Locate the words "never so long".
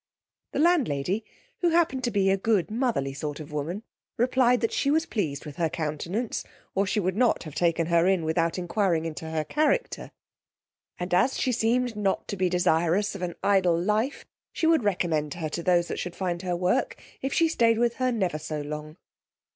18.11-18.97